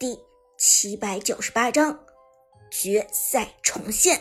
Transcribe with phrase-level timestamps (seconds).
[0.00, 0.16] 第
[0.56, 1.98] 七百九十八章
[2.70, 4.20] 决赛重现。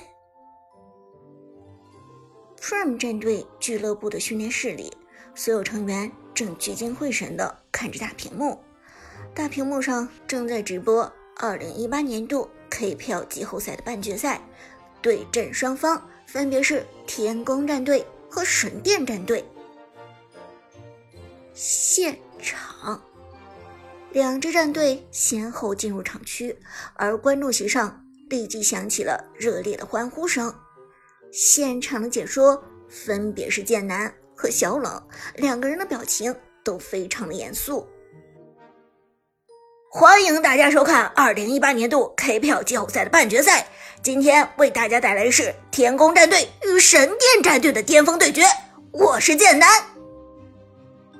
[2.59, 4.91] Prime 战队俱乐部的训练室里，
[5.35, 8.57] 所有成员正聚精会神地看着大屏幕。
[9.35, 14.41] 大屏幕上正在直播2018年度 KPL 季后赛的半决赛，
[14.99, 19.45] 对阵双方分别是天宫战队和神殿战队。
[21.53, 22.99] 现场。
[24.11, 26.57] 两支战队先后进入场区，
[26.95, 30.53] 而观众席上立即响起了热烈的欢呼声。
[31.31, 35.01] 现场的解说分别是剑南和小冷，
[35.35, 36.33] 两个人的表情
[36.63, 37.87] 都非常的严肃。
[39.91, 43.67] 欢迎大家收看二零一八年度 KPL 季后赛的半决赛，
[44.01, 48.43] 今天为大家带来的是天宫战队与神殿战队的巅峰对决。
[48.91, 49.96] 我是剑南。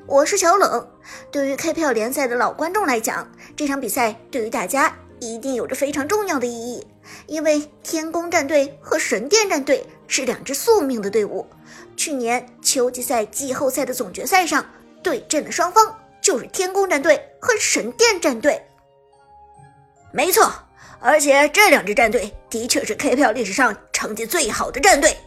[0.07, 0.88] 我是小冷。
[1.29, 6.87] 对于 KPL 联赛的老观众来讲，这场比赛对于大家一定有着非常重要的意义，
[7.26, 11.45] 因为天宫战队和神殿战队是两支宿命的队伍。
[11.98, 14.65] 去年秋季赛季后赛的总决赛上
[15.04, 18.62] 对阵的双方就是天宫战队和神殿战队。
[20.13, 20.49] 没错，
[21.01, 25.17] 而且这两支战队的确是 KPL 历史上成绩最好的战队。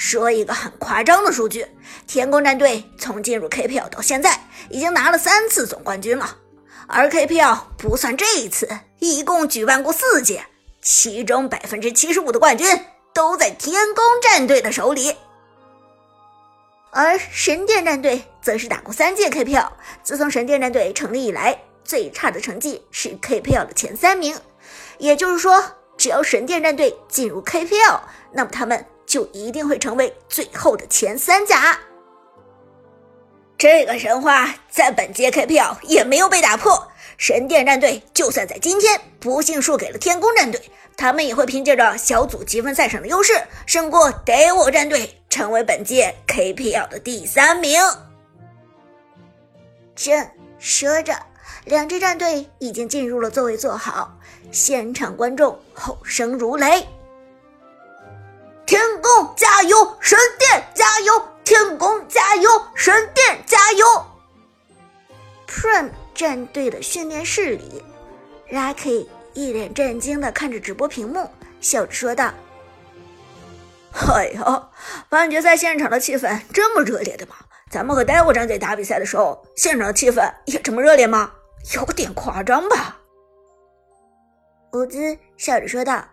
[0.00, 1.66] 说一个很夸张的数据，
[2.06, 6.38] 天宫战队从进入 KPL 到现在，已经拿了三次总冠军了。
[6.86, 8.66] 而 KPL 不算这一次，
[8.98, 10.46] 一共举办过四届，
[10.80, 12.66] 其中百分之七十五的冠军
[13.12, 15.14] 都在天宫战队的手里。
[16.92, 19.68] 而神殿战队则是打过三届 KPL，
[20.02, 24.34] 自从神殿战队成立以来，最差的成绩是 KPL 的前三名。
[24.96, 25.62] 也就是说，
[25.98, 28.00] 只要神殿战队进入 KPL，
[28.32, 28.82] 那么他们。
[29.10, 31.76] 就一定会成为最后的前三甲。
[33.58, 36.86] 这个神话在本届 KPL 也没有被打破。
[37.18, 40.62] 神殿战队就算在今天不幸输给了天宫战队，
[40.96, 43.34] 他们也会凭借着小组积分赛上的优势，
[43.66, 47.82] 胜过 Devil 战队，成为本届 KPL 的第三名。
[49.96, 50.24] 正
[50.60, 51.14] 说着，
[51.64, 54.16] 两支战队已经进入了座位坐好，
[54.52, 56.86] 现场观众吼声如雷。
[58.70, 61.12] 天宫加油，神殿加油！
[61.42, 63.84] 天宫加油，神殿加油
[65.48, 67.84] ！Prime 战队的训练室里
[68.52, 71.28] ，Lucky 一脸震惊的看着直播屏幕，
[71.60, 72.32] 笑着说道
[74.14, 74.70] ：“哎呀，
[75.08, 77.34] 半决赛现场的气氛这么热烈的吗？
[77.72, 81.32] 咱们和 Devil 战队打比赛的时候，现场的气氛也这么热烈吗？
[81.74, 82.98] 有点夸张吧？”
[84.74, 86.04] 乌兹笑着说道。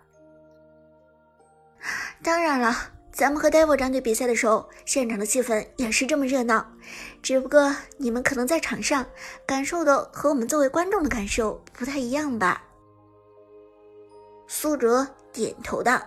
[2.27, 2.75] 当然了，
[3.09, 6.73] 咱们和 Devil 战队比赛的时候，现场的气氛也是这么热闹。
[7.23, 9.05] 只不过你们可能在场上
[9.45, 12.61] 感受的和我们作为观众的感受不太一样吧？
[14.45, 16.01] 苏哲点头道：“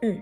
[0.00, 0.18] 嗯，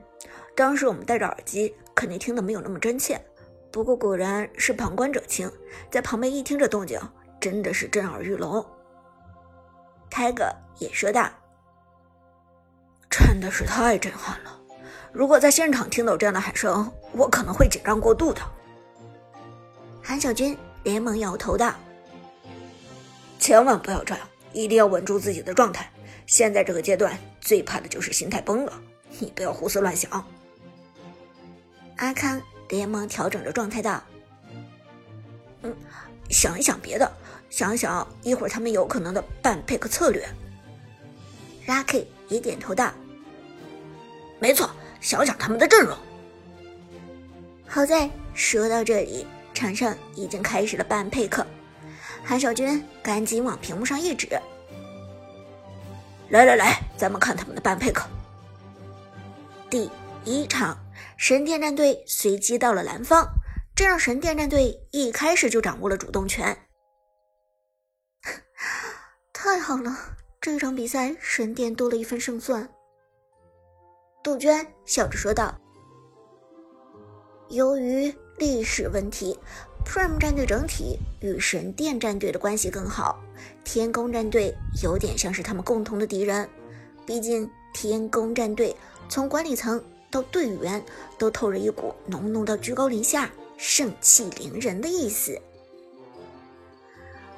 [0.56, 3.24] 当时我们戴着耳机，肯定听得没有那么真切。
[3.70, 5.48] 不过果然是旁观者清，
[5.92, 7.00] 在旁边一听这动静，
[7.38, 8.66] 真的是震耳欲聋。”
[10.10, 11.30] Tiger 也说道。
[13.10, 14.58] 真的是太震撼了！
[15.12, 18.40] 如果在现场听到这样的喊声，我可能会紧张过度的。
[20.02, 21.74] 韩小军连忙摇头道
[23.40, 25.90] ：“千万不要这样，一定要稳住自己的状态。
[26.26, 28.72] 现在这个阶段最怕的就是心态崩了，
[29.18, 30.24] 你不要胡思乱想。”
[31.96, 34.02] 阿康连忙调整着状态道
[35.62, 35.74] ：“嗯，
[36.28, 37.10] 想一想别的，
[37.50, 40.28] 想一想一会儿他们有可能的半 pick 策略。
[41.66, 42.92] ”Lucky 也点头道。
[44.38, 45.96] 没错，想想他们的阵容。
[47.66, 51.46] 好在说到这里，场上已经开始了半配克。
[52.24, 54.28] 韩小军赶紧往屏幕上一指
[56.30, 58.06] ：“来来来，咱们看他们的半配克。”
[59.70, 59.90] 第
[60.24, 60.78] 一场，
[61.16, 63.26] 神殿战队随机到了蓝方，
[63.74, 66.56] 这让神殿战队一开始就掌握了主动权。
[69.32, 69.90] 太好了，
[70.50, 72.66] 这场比赛神殿多了一分胜算。
[74.24, 75.54] 杜鹃笑着说道
[77.50, 79.38] ：“由于历史问题
[79.84, 83.22] ，Prime 战队整体与神殿战队的关系更好。
[83.62, 84.50] 天宫战队
[84.82, 86.48] 有点像是他们共同的敌人。
[87.04, 88.74] 毕竟天宫战队
[89.06, 89.78] 从管理层
[90.10, 90.82] 到队员
[91.18, 95.38] 都透着一股浓浓到居高临下、盛气凌人的意思。”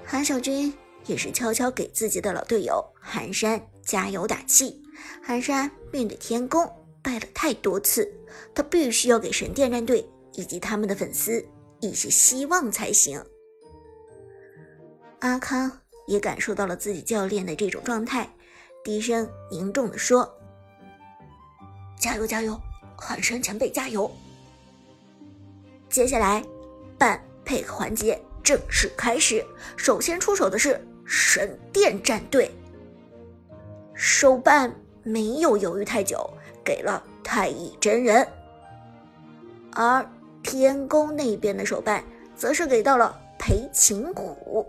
[0.07, 0.73] 韩小军
[1.07, 4.81] 也是悄悄给自己的老队友寒山加油打气。
[5.23, 6.65] 寒山面对天宫
[7.03, 8.11] 败了太多次，
[8.55, 11.45] 他必须要给神殿战队以及他们的粉丝
[11.81, 13.23] 一些希望才行。
[15.21, 15.71] 阿康
[16.07, 18.29] 也感受到了自己教练的这种状态，
[18.85, 20.31] 低声凝重地说
[21.99, 22.59] ：“加油，加油，
[22.97, 24.11] 寒山前辈加油！”
[25.89, 26.43] 接下来，
[26.99, 29.45] 半配合环节正式开始。
[29.77, 30.81] 首先出手的是
[31.13, 32.49] 神殿战队，
[33.95, 34.73] 手办
[35.03, 36.25] 没有犹豫太久，
[36.65, 38.25] 给了太乙真人，
[39.75, 40.09] 而
[40.41, 42.01] 天宫那边的手办
[42.37, 44.65] 则是给到了裴擒虎。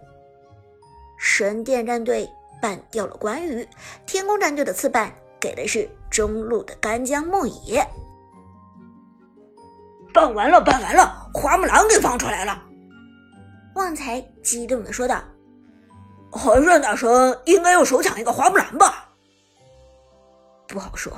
[1.20, 2.28] 神殿战队
[2.60, 3.68] 办掉了关羽，
[4.08, 7.88] 天宫战队的次办给的是中路的干将牧野。
[10.12, 12.64] 办完了，办完了，花木兰给放出来了！
[13.76, 15.24] 旺财激动的说道
[16.31, 19.10] ：“寒山大神应该要手抢一个花木兰吧？”
[20.68, 21.12] 不好说。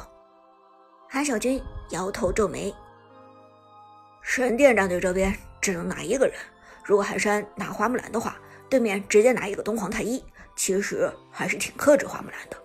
[1.09, 1.61] 韩小军
[1.91, 2.73] 摇头皱眉
[4.21, 6.35] ：“神殿战队这边只能拿一个人，
[6.83, 8.35] 如果寒山拿花木兰的话。”
[8.69, 10.23] 对面直接拿一个东皇太一，
[10.55, 12.57] 其实还是挺克制花木兰的。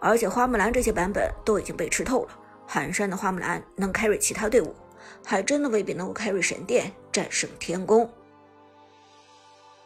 [0.00, 4.74] 而且花木兰这些版本都已经被吃透了，寒山的花木兰能 carry 其他队伍，
[5.24, 8.10] 还真的未必能够 carry 神殿战胜天宫。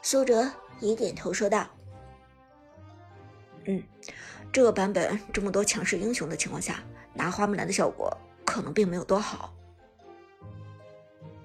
[0.03, 1.65] 苏哲也点头说道
[3.65, 3.83] ：“嗯，
[4.53, 6.83] 这个版本这么多强势英雄的情况下，
[7.15, 9.55] 拿花木兰的效果可能并没有多好。”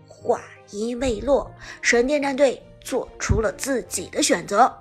[0.07, 0.41] 话
[0.71, 1.51] 音未落，
[1.81, 2.61] 神殿战队。
[2.85, 4.71] 做出了自己的选择，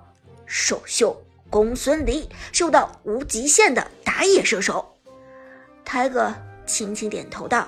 [0.45, 4.95] 首秀公孙离秀到无极限的打野射手。
[5.87, 6.31] 泰哥
[6.67, 7.67] 轻轻点头道：“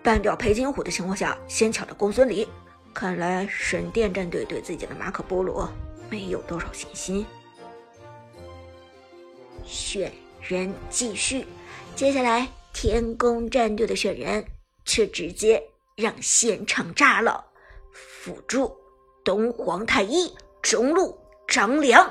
[0.00, 2.48] 半掉裴金虎的情况下，先抢了公孙离。
[2.94, 5.68] 看来神殿战队对自己的马可波罗
[6.08, 7.26] 没有多少信心。”
[9.64, 11.46] 选人继续，
[11.94, 14.44] 接下来天宫战队的选人
[14.84, 15.62] 却直接
[15.96, 17.44] 让现场炸了。
[17.92, 18.76] 辅助
[19.24, 21.18] 东皇太一，中路
[21.48, 22.08] 张良，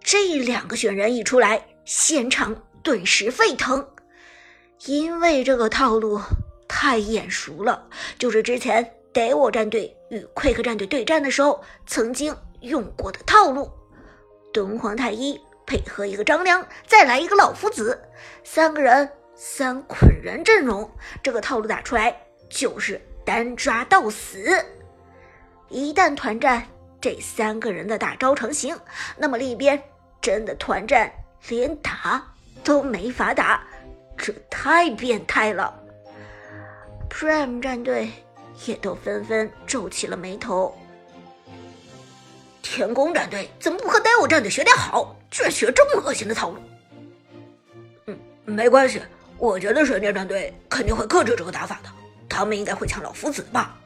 [0.00, 3.86] 这两个选人一出来，现场顿时沸腾，
[4.86, 6.20] 因为这个套路
[6.68, 7.88] 太眼熟了，
[8.18, 13.70] 就是之前 Devo 战队与 Quick 战队对战的时候曾经用过的套路。
[14.52, 15.40] 东皇太一
[15.70, 18.02] 配合一个张良，再来一个老夫子，
[18.42, 20.90] 三个人三捆人阵容，
[21.22, 23.00] 这个套路打出来就是。
[23.24, 24.64] 单抓到死，
[25.68, 26.66] 一旦团战
[27.00, 28.76] 这三个人的大招成型，
[29.16, 29.80] 那么另一边
[30.20, 31.12] 真的团战
[31.48, 32.34] 连打
[32.64, 33.62] 都没法打，
[34.16, 35.72] 这太变态了。
[37.08, 38.10] Prime 战队
[38.66, 40.76] 也都纷纷皱起了眉头。
[42.62, 46.58] 天宫战队怎么不和戴欧战队学点好，居然学这么恶心的套路？
[48.06, 49.00] 嗯，没关系，
[49.38, 51.90] 我觉得神殿战队肯定会克制这个打法的。
[52.28, 53.76] 他们应该会抢老夫子吧？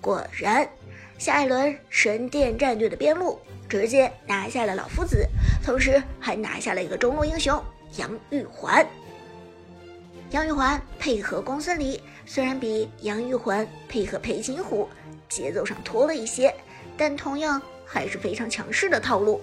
[0.00, 0.68] 果然，
[1.18, 3.38] 下一轮神殿战队的边路
[3.68, 5.26] 直接拿下了老夫子，
[5.64, 7.62] 同时还拿下了一个中路英雄
[7.98, 8.84] 杨玉环。
[10.30, 14.88] 杨玉环配合公孙离，虽然比杨玉环配合裴擒虎
[15.28, 16.54] 节奏上拖了一些，
[17.00, 19.40] 但同样还是非常强势的套路。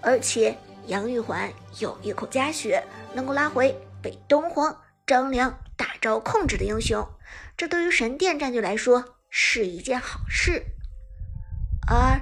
[0.00, 0.56] 而且
[0.86, 2.82] 杨玉环有一口加血，
[3.12, 4.74] 能够拉回被东皇
[5.06, 5.54] 张良。
[5.76, 7.06] 大招控制的英雄，
[7.54, 10.64] 这对于神殿战队来说是一件好事。
[11.86, 12.18] 而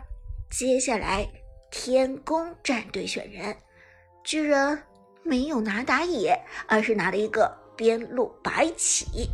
[0.51, 1.29] 接下来
[1.71, 3.57] 天宫战队选人，
[4.25, 4.83] 居然
[5.23, 9.31] 没有拿打野，而是拿了一个边路白起。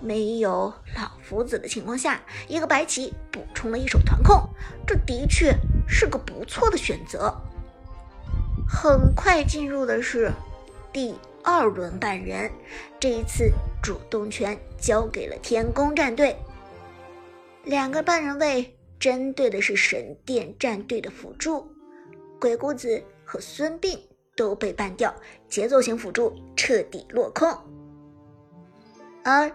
[0.00, 4.48] 没有老夫子的情况下，一个白起补充了一手团控，
[4.86, 5.54] 这的确
[5.88, 7.34] 是个不错的选择。
[8.68, 10.30] 很快进入的是
[10.92, 11.14] 第。
[11.48, 12.50] 二轮半人，
[12.98, 16.36] 这一次主动权交给了天宫战队。
[17.62, 21.70] 两个半人位针对的是神殿战队的辅助，
[22.40, 23.96] 鬼谷子和孙膑
[24.34, 25.14] 都被办掉，
[25.48, 27.48] 节奏型辅助彻底落空。
[29.22, 29.48] 而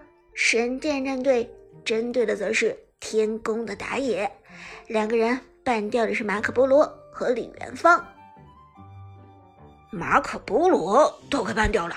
[0.43, 1.47] 神殿战队
[1.85, 4.29] 针对的则是天宫的打野，
[4.87, 6.83] 两个人办掉的是马可波罗
[7.13, 8.03] 和李元芳。
[9.91, 11.95] 马可波罗都给办掉了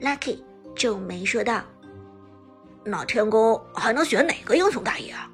[0.00, 0.38] ，Lucky
[0.76, 1.60] 皱眉说道
[2.86, 5.28] ：“那天宫还能选哪个英雄打野啊？”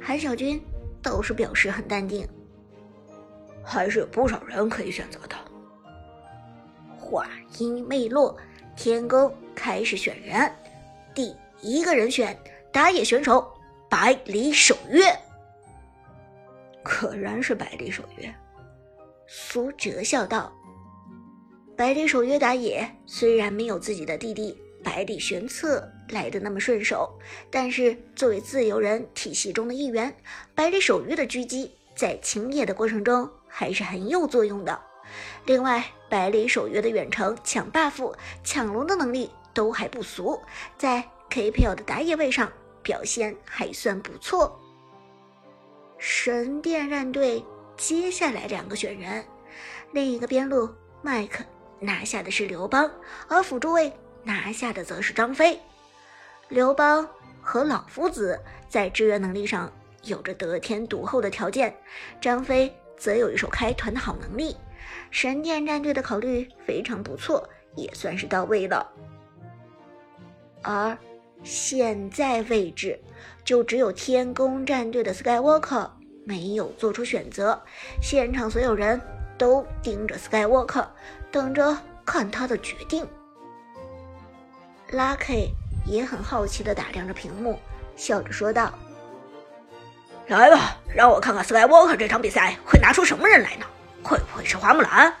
[0.00, 0.62] 韩小军
[1.02, 2.26] 倒是表示很淡定
[3.62, 5.36] ：“还是有不少人可以选择的。”
[6.96, 7.26] 话
[7.58, 8.34] 音未落，
[8.76, 10.50] 天宫开始选人，
[11.16, 12.38] 第一个人选
[12.70, 13.50] 打野选手
[13.88, 15.00] 百里守约，
[16.84, 18.34] 果然是百里守约。
[19.26, 20.52] 苏哲笑道
[21.74, 24.54] ：“百里守约打野，虽然没有自己的弟弟
[24.84, 27.18] 百里玄策来的那么顺手，
[27.50, 30.14] 但是作为自由人体系中的一员，
[30.54, 34.78] 百里守约的狙击在清野的过程中还是很有作用的。
[35.46, 38.12] 另外，百里守约的远程抢 buff、
[38.44, 40.38] 抢龙的能力都还不俗，
[40.76, 44.60] 在 KPL 的打野位上表现还算不错。
[45.96, 47.42] 神殿战队
[47.74, 49.24] 接下来两个选人，
[49.92, 50.68] 另一个边路
[51.00, 51.42] 麦克
[51.80, 52.90] 拿下的是刘邦，
[53.28, 53.90] 而辅助位
[54.22, 55.58] 拿下的则是张飞。
[56.48, 57.08] 刘邦
[57.40, 59.72] 和老夫子在支援能力上
[60.02, 61.74] 有着得天独厚的条件，
[62.20, 64.54] 张飞则有一手开团的好能力。
[65.10, 68.86] 神殿战队的考虑非常不错，也算是到位了。
[70.66, 70.98] 而
[71.44, 73.00] 现在位置，
[73.44, 75.88] 就只有天宫战队的 Skywalker
[76.24, 77.62] 没有做出选择，
[78.02, 79.00] 现场所有人
[79.38, 80.84] 都盯着 Skywalker，
[81.30, 83.06] 等着看他的决定。
[84.90, 85.50] Lucky
[85.86, 87.60] 也很好奇地打量着屏幕，
[87.94, 88.74] 笑着说道
[90.26, 93.66] ：“来吧，让我看看 Skywalker 这场比赛会拿出什么人来呢？
[94.02, 95.14] 会不会是花木兰？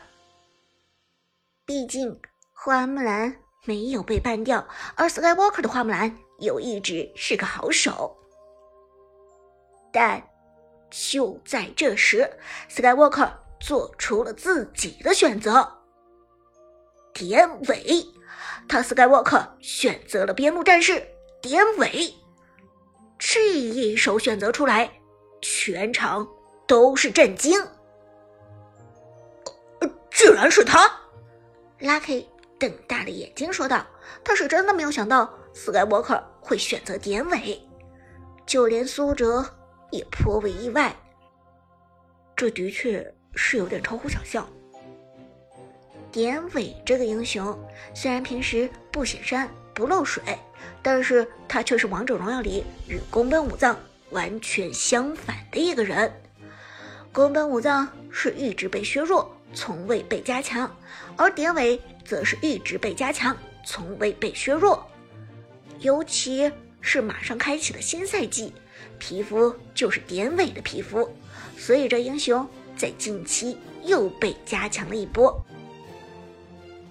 [1.64, 2.20] 毕竟
[2.52, 8.16] 花木兰没有被办掉，而 Skywalker 的花木兰又一直是个好手。
[9.92, 10.22] 但
[10.90, 12.30] 就在这时
[12.70, 13.30] ，Skywalker
[13.60, 15.70] 做出了自己的选择，
[17.12, 18.06] 典韦。”
[18.68, 21.06] 他 Skywalker 选择了边路战士
[21.40, 22.12] 典韦，
[23.18, 24.90] 这一手选择出来，
[25.40, 26.26] 全场
[26.66, 27.60] 都是震惊。
[30.10, 30.90] 居然是他
[31.78, 32.26] ！Lucky
[32.58, 33.86] 瞪大了眼睛说道
[34.24, 37.60] ：“他是真的没有想到 Skywalker 会选择典韦，
[38.46, 39.44] 就连苏哲
[39.90, 40.94] 也颇为意外。
[42.34, 44.48] 这的确是有点超乎想象。”
[46.10, 47.58] 典韦这个英雄
[47.94, 50.22] 虽然平时不显山不漏水，
[50.82, 53.78] 但是他却是王者荣耀里与宫本武藏
[54.10, 56.10] 完全相反的一个人。
[57.12, 60.74] 宫本武藏是一直被削弱，从未被加强，
[61.16, 64.86] 而典韦则是一直被加强，从未被削弱。
[65.80, 68.52] 尤其是马上开启的新赛季，
[68.98, 71.10] 皮肤就是典韦的皮肤，
[71.58, 75.38] 所以这英雄在近期又被加强了一波。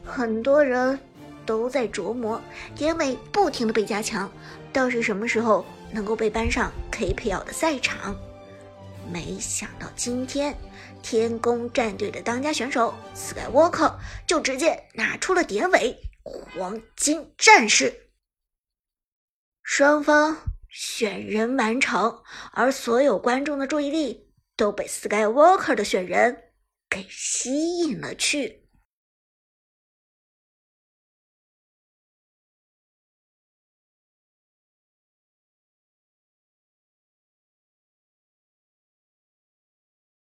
[0.03, 0.99] 很多人
[1.45, 2.39] 都在琢磨，
[2.75, 4.31] 典韦不停的被加强，
[4.71, 8.15] 到底什么时候能够被搬上 KPL 的赛场？
[9.11, 10.55] 没想到今天
[11.01, 13.95] 天宫战队的当家选手 Skywalker
[14.27, 18.09] 就直接拿出了典韦黄金战士。
[19.63, 20.37] 双方
[20.69, 26.51] 选人完成，而所有观众的注意力都被 Skywalker 的选人
[26.89, 28.64] 给吸引了去。